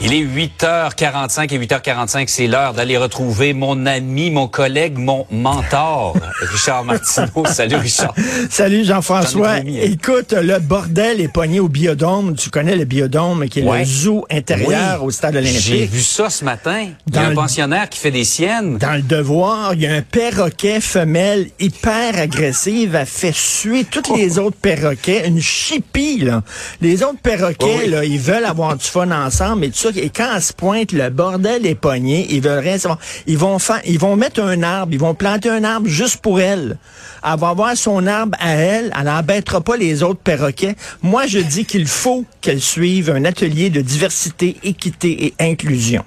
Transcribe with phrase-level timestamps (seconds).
[0.00, 6.16] Il est 8h45 et 8h45, c'est l'heure d'aller retrouver mon ami, mon collègue, mon mentor,
[6.40, 7.44] Richard Martineau.
[7.46, 8.14] Salut Richard.
[8.48, 9.58] Salut Jean-François.
[9.58, 12.36] Écoute, le bordel est pogné au biodôme.
[12.36, 15.58] Tu connais le biodôme qui est le zoo intérieur au stade olympique.
[15.58, 16.90] J'ai vu ça ce matin.
[17.08, 18.78] il y a un pensionnaire qui fait des siennes.
[18.78, 22.94] Dans le devoir, il y a un perroquet femelle hyper agressive.
[22.94, 25.26] a fait suer tous les autres perroquets.
[25.26, 26.44] Une chipie, là.
[26.80, 30.42] Les autres perroquets, là, ils veulent avoir du fun ensemble et tout et quand elle
[30.42, 32.98] se pointe, le bordel est pogné, ils veulent rien savoir.
[33.26, 36.40] Ils vont faire, ils vont mettre un arbre, ils vont planter un arbre juste pour
[36.40, 36.78] elle.
[37.24, 40.76] Elle va avoir son arbre à elle, elle n'embêtera pas les autres perroquets.
[41.02, 46.04] Moi, je dis qu'il faut qu'elle suive un atelier de diversité, équité et inclusion.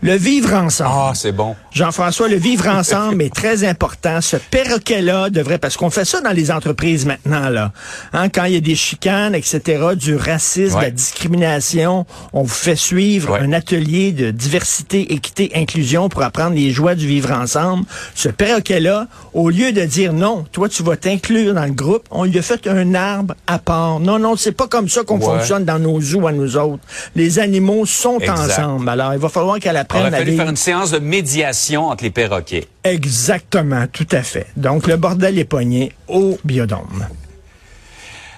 [0.00, 0.90] Le vivre ensemble.
[0.92, 1.56] Ah, c'est bon.
[1.74, 4.20] Jean-François, le vivre ensemble est très important.
[4.20, 7.72] Ce perroquet-là devrait, parce qu'on fait ça dans les entreprises maintenant, là.
[8.12, 12.54] Hein, quand il y a des chicanes, etc., du racisme, de la discrimination, on vous
[12.54, 17.84] fait suivre un atelier de diversité, équité, inclusion pour apprendre les joies du vivre ensemble.
[18.14, 22.22] Ce perroquet-là, au lieu de dire non, toi, tu vas t'inclure dans le groupe, on
[22.22, 23.98] lui a fait un arbre à part.
[23.98, 26.84] Non, non, c'est pas comme ça qu'on fonctionne dans nos zoos à nous autres.
[27.16, 28.88] Les animaux sont ensemble.
[28.88, 32.66] Alors, il va falloir qu'elle apprenne à faire une séance de médiation entre les perroquets.
[32.84, 34.46] Exactement, tout à fait.
[34.56, 37.06] Donc, le bordel est pogné au biodôme.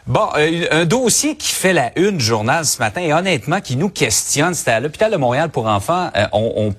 [0.07, 3.75] Bon, euh, un dossier qui fait la une du journal ce matin et honnêtement qui
[3.75, 6.11] nous questionne, c'était à l'hôpital de Montréal pour enfants.
[6.15, 6.73] Euh, on,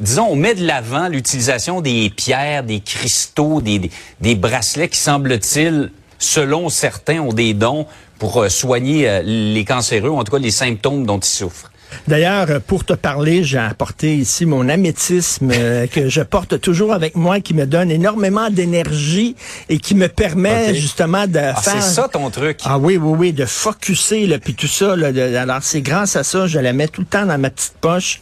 [0.00, 5.92] disons, on met de l'avant l'utilisation des pierres, des cristaux, des, des, bracelets qui semble-t-il,
[6.18, 7.86] selon certains, ont des dons
[8.18, 11.70] pour euh, soigner les cancéreux, ou en tout cas les symptômes dont ils souffrent.
[12.08, 17.16] D'ailleurs, pour te parler, j'ai apporté ici mon améthyste euh, que je porte toujours avec
[17.16, 19.36] moi, qui me donne énormément d'énergie
[19.68, 21.82] et qui me permet justement de ah, faire...
[21.82, 22.60] C'est ça ton truc.
[22.64, 24.96] Ah oui, oui, oui, de focuser, là, puis tout ça.
[24.96, 25.08] Là,
[25.40, 28.20] alors, c'est grâce à ça, je la mets tout le temps dans ma petite poche.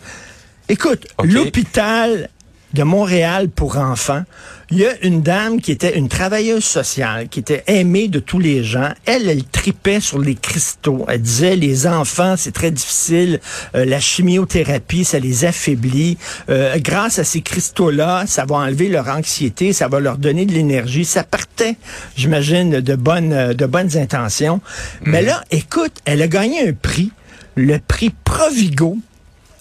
[0.69, 2.29] Écoute, l'hôpital
[2.73, 4.23] de Montréal pour enfants.
[4.71, 8.39] Il y a une dame qui était une travailleuse sociale, qui était aimée de tous
[8.39, 8.89] les gens.
[9.05, 11.05] Elle, elle tripait sur les cristaux.
[11.09, 13.41] Elle disait, les enfants, c'est très difficile.
[13.75, 16.17] Euh, la chimiothérapie, ça les affaiblit.
[16.49, 20.53] Euh, grâce à ces cristaux-là, ça va enlever leur anxiété, ça va leur donner de
[20.53, 21.05] l'énergie.
[21.05, 21.77] Ça partait,
[22.17, 24.63] j'imagine, de bonnes, de bonnes intentions.
[25.05, 25.27] Mais mhm.
[25.27, 27.13] là, écoute, elle a gagné un prix,
[27.57, 28.97] le prix Provigo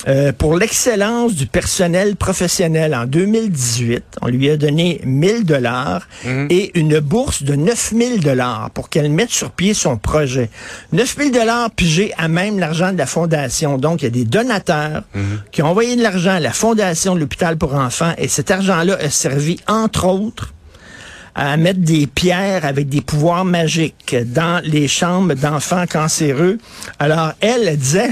[0.07, 4.03] euh, pour l'excellence du personnel professionnel en 2018.
[4.21, 6.47] On lui a donné 1000 dollars mhm.
[6.49, 10.49] et une bourse de 9000 dollars pour qu'elle mette sur pied son projet.
[10.91, 13.77] 9000 dollars pigés à même l'argent de la fondation.
[13.77, 15.41] Donc, il y a des donateurs mhm.
[15.51, 18.97] qui ont envoyé de l'argent à la fondation de l'hôpital pour enfants et cet argent-là
[18.99, 20.53] a servi, entre autres,
[21.35, 26.57] à mettre des pierres avec des pouvoirs magiques dans les chambres d'enfants cancéreux.
[26.99, 28.09] Alors, elle, elle disait,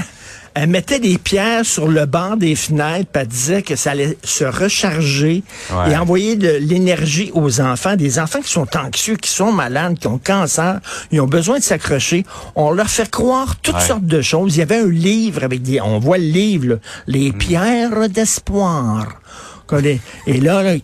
[0.53, 4.17] elle mettait des pierres sur le banc des fenêtres, puis elle disait que ça allait
[4.23, 5.43] se recharger
[5.87, 10.07] et envoyer de l'énergie aux enfants, des enfants qui sont anxieux, qui sont malades, qui
[10.07, 10.79] ont cancer,
[11.11, 12.25] ils ont besoin de s'accrocher.
[12.55, 14.55] On leur fait croire toutes sortes de choses.
[14.55, 17.38] Il y avait un livre avec des, on voit le livre, les mm.
[17.38, 19.07] pierres d'espoir.
[20.25, 20.77] Et là,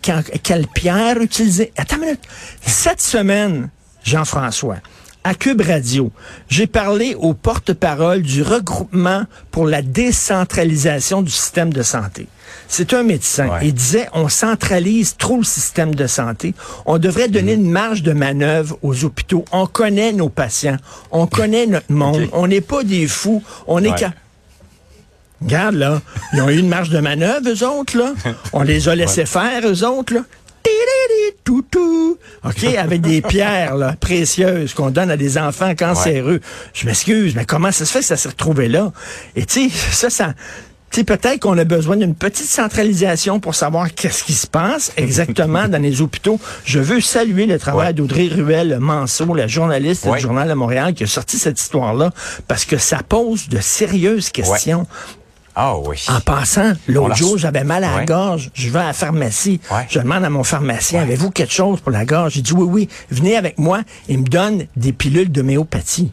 [0.44, 1.72] quelle pierre utiliser?
[1.78, 2.22] Attends une minute.
[2.66, 3.70] Cette semaine,
[4.04, 4.78] Jean-François,
[5.26, 6.12] à Cube Radio,
[6.50, 12.28] j'ai parlé au porte-parole du regroupement pour la décentralisation du système de santé.
[12.68, 13.50] C'est un médecin.
[13.64, 16.54] Il disait, on centralise trop le système de santé.
[16.86, 17.64] On devrait donner mhm.
[17.66, 19.46] une marge de manœuvre aux hôpitaux.
[19.52, 20.78] On connaît nos patients.
[21.10, 22.28] On connaît notre monde.
[22.32, 23.44] On n'est pas des fous.
[23.66, 23.96] On est
[25.42, 26.02] Regarde, là.
[26.34, 28.14] Ils ont eu une marge de manœuvre, eux autres, là.
[28.54, 30.22] On les a laissés faire, eux autres, là.
[32.44, 36.40] OK, avec des pierres là, précieuses qu'on donne à des enfants cancéreux.
[36.74, 38.92] Je m'excuse, mais comment ça se fait que ça s'est retrouvé là?
[39.36, 40.34] Et tu sais, ça, ça,
[41.04, 45.82] peut-être qu'on a besoin d'une petite centralisation pour savoir qu'est-ce qui se passe exactement dans
[45.82, 46.40] les hôpitaux.
[46.64, 51.08] Je veux saluer le travail d'Audrey Ruel-Manceau, la journaliste du Journal de Montréal, qui a
[51.08, 52.12] sorti cette histoire-là,
[52.48, 54.88] parce que ça pose de sérieuses questions.
[55.56, 56.06] Ah oui.
[56.10, 58.52] En passant, l'autre jour, j'avais mal à la gorge.
[58.54, 59.62] Je vais à la pharmacie.
[59.90, 62.36] Je demande à mon pharmacien, avez-vous quelque chose pour la gorge?
[62.36, 63.82] Il dit oui, oui, venez avec moi.
[64.10, 66.12] Il me donne des pilules d'homéopathie.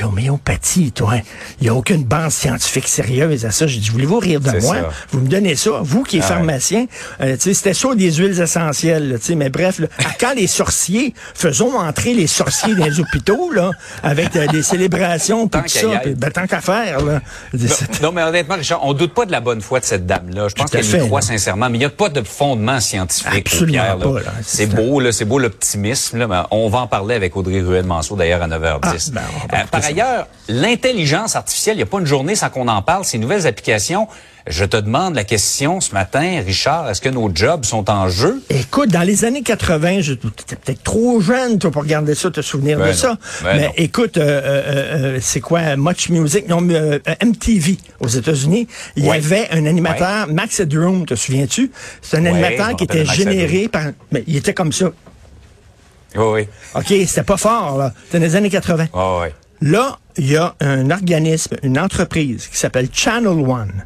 [0.00, 1.14] L'homéopathie, toi,
[1.60, 3.66] il n'y a aucune base scientifique sérieuse à ça.
[3.66, 4.76] J'ai dit, voulez-vous rire de moi?
[4.76, 4.90] Ça.
[5.10, 6.86] Vous me donnez ça, vous qui êtes ah pharmacien.
[7.20, 9.86] Euh, c'était ça des huiles essentielles, sais mais bref, là,
[10.20, 13.70] quand les sorciers, faisons entrer les sorciers dans les hôpitaux, là,
[14.02, 17.20] avec euh, des célébrations, tout ça, pis, ben, tant qu'à faire, là.
[17.52, 17.66] Non,
[18.02, 20.48] non, mais honnêtement, Richard, on doute pas de la bonne foi de cette dame-là.
[20.48, 23.46] Je pense qu'elle y croit sincèrement, mais il n'y a pas de fondement scientifique.
[23.52, 27.60] Absolument pas, C'est beau, là, c'est beau l'optimisme, là, on va en parler avec Audrey
[27.60, 29.12] Ruel-Manceau, d'ailleurs, à 9h10.
[29.16, 32.68] Ah, ben, euh, par ailleurs, l'intelligence artificielle, il n'y a pas une journée sans qu'on
[32.68, 33.04] en parle.
[33.04, 34.08] Ces nouvelles applications,
[34.46, 38.40] je te demande la question ce matin, Richard, est-ce que nos jobs sont en jeu?
[38.48, 42.78] Écoute, dans les années 80, je peut-être trop jeune toi, pour regarder ça, te souvenir
[42.78, 43.16] ben de ça.
[43.42, 46.48] Ben mais écoute, euh, euh, euh, c'est quoi Much Music?
[46.48, 48.68] Non, euh, MTV aux États-Unis.
[48.94, 50.34] Il y avait un animateur, ouais.
[50.34, 51.72] Max Headroom, te souviens-tu?
[52.00, 53.86] C'est un ouais, animateur qui était généré par...
[54.12, 54.90] Mais il était comme ça.
[56.14, 56.48] Oui, oui.
[56.74, 57.92] OK, c'était pas fort, là.
[58.04, 58.86] C'était dans les années 80.
[58.92, 59.28] Oh, oui.
[59.60, 63.84] Là, il y a un organisme, une entreprise qui s'appelle Channel One.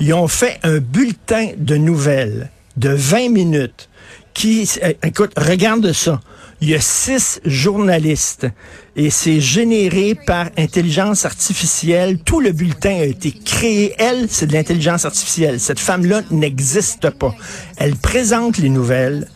[0.00, 3.88] Ils ont fait un bulletin de nouvelles de 20 minutes
[4.34, 4.68] qui,
[5.02, 6.20] écoute, regarde ça.
[6.60, 8.46] Il y a six journalistes
[8.94, 12.18] et c'est généré par intelligence artificielle.
[12.18, 13.94] Tout le bulletin a été créé.
[13.98, 15.58] Elle, c'est de l'intelligence artificielle.
[15.58, 17.34] Cette femme-là n'existe pas.
[17.78, 19.28] Elle présente les nouvelles.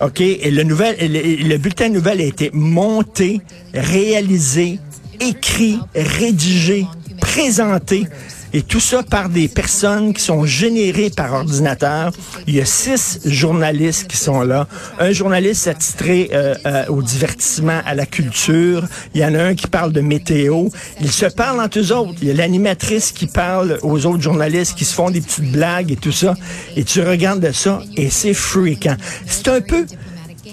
[0.00, 0.20] OK?
[0.20, 3.40] Et le, nouvel, le, le bulletin de nouvelles a été monté,
[3.74, 4.78] réalisé,
[5.20, 6.86] écrit, rédigé,
[7.20, 8.06] présenté.
[8.54, 12.12] Et tout ça par des personnes qui sont générées par ordinateur.
[12.46, 14.66] Il y a six journalistes qui sont là.
[14.98, 18.84] Un journaliste attitré euh, euh, au divertissement, à la culture.
[19.14, 20.68] Il y en a un qui parle de météo.
[21.00, 22.14] Ils se parlent entre eux autres.
[22.22, 25.92] Il y a l'animatrice qui parle aux autres journalistes qui se font des petites blagues
[25.92, 26.34] et tout ça.
[26.74, 28.96] Et tu regardes de ça et c'est fréquent.
[29.26, 29.84] C'est un peu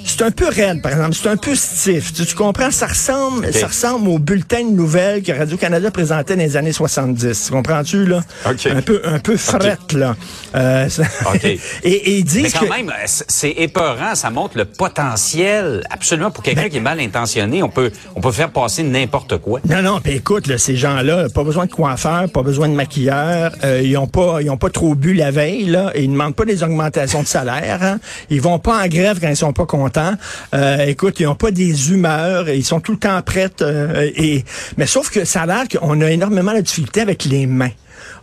[0.06, 1.16] c'est un peu raide, par exemple.
[1.16, 2.14] C'est un peu stiff.
[2.14, 2.70] Tu, tu comprends?
[2.70, 3.60] Ça ressemble, okay.
[3.60, 7.50] ça ressemble au bulletin de nouvelles que Radio-Canada présentait dans les années 70.
[7.50, 8.22] Comprends-tu, là?
[8.46, 8.70] Okay.
[8.70, 9.98] Un peu, un peu frette, okay.
[9.98, 10.16] là.
[10.56, 10.88] Euh,
[11.44, 12.84] et, et, ils disent Mais quand que...
[12.84, 14.14] même, c'est épeurant.
[14.14, 17.64] Ça montre le potentiel, absolument, pour quelqu'un ben, qui est mal intentionné.
[17.64, 19.60] On peut, on peut faire passer n'importe quoi.
[19.68, 23.54] Non, non, puis écoute, là, ces gens-là, pas besoin de coiffeur, pas besoin de maquilleur.
[23.64, 25.92] Euh, ils ont pas, ils ont pas trop bu la veille, là.
[25.96, 27.80] Et ils demandent pas des augmentations de salaire.
[27.82, 28.00] Hein.
[28.30, 29.95] Ils vont pas en grève quand ils sont pas contents.
[30.54, 33.52] Euh, écoute, ils n'ont pas des humeurs, ils sont tout le temps prêts.
[33.62, 34.44] Euh, et,
[34.78, 37.72] mais sauf que ça a l'air qu'on a énormément de difficulté avec les mains.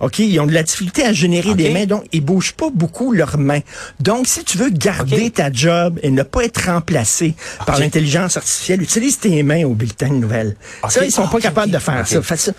[0.00, 1.62] OK, ils ont de la difficulté à générer okay.
[1.64, 3.60] des mains, donc ils bougent pas beaucoup leurs mains.
[4.00, 5.30] Donc, si tu veux garder okay.
[5.30, 7.64] ta job et ne pas être remplacé okay.
[7.66, 10.56] par l'intelligence artificielle, utilise tes mains au bulletin de nouvelles.
[10.88, 12.22] Ça, ils sont pas capables de faire ça.
[12.22, 12.52] Faites ça.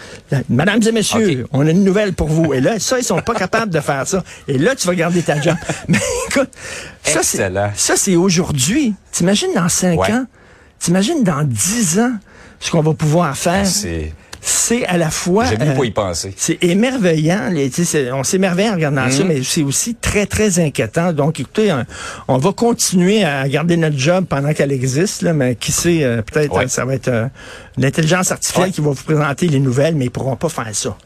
[0.50, 2.54] Mesdames et messieurs, on a une nouvelle pour vous.
[2.54, 4.24] Et là, ça, ils sont pas capables de faire ça.
[4.48, 5.56] Et là, tu vas garder ta job.
[5.88, 6.00] Mais
[6.30, 6.50] écoute,
[7.04, 8.94] ça, c'est, ça, c'est aujourd'hui.
[9.12, 10.12] T'imagines dans cinq ouais.
[10.12, 10.26] ans?
[10.80, 12.14] T'imagines dans dix ans
[12.60, 13.66] ce qu'on va pouvoir faire?
[13.66, 14.14] C'est
[14.46, 15.46] c'est à la fois...
[15.46, 16.34] J'ai euh, pas y penser.
[16.36, 17.50] C'est émerveillant.
[17.50, 17.72] Les,
[18.12, 19.12] on s'émerveille en regardant mmh.
[19.12, 21.14] ça, mais c'est aussi très, très inquiétant.
[21.14, 21.86] Donc, écoutez, on,
[22.28, 26.22] on, va continuer à garder notre job pendant qu'elle existe, là, mais qui sait, euh,
[26.22, 26.68] peut-être ouais.
[26.68, 27.28] ça va être euh,
[27.78, 28.72] l'intelligence artificielle ouais.
[28.72, 30.98] qui va vous présenter les nouvelles, mais ils pourront pas faire ça.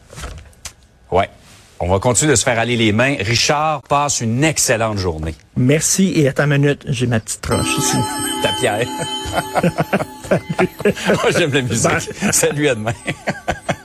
[1.80, 3.14] On va continuer de se faire aller les mains.
[3.20, 5.34] Richard, passe une excellente journée.
[5.56, 7.96] Merci et à ta minute, j'ai ma petite tranche ici.
[8.42, 8.86] ta pierre.
[11.12, 11.84] oh, J'aime la musique.
[11.84, 12.32] Bye.
[12.32, 12.94] Salut à demain.